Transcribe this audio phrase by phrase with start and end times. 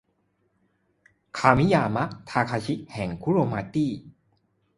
[1.37, 3.91] คามิยามะ ทาคาชิ แห่ง คุโรมาตี้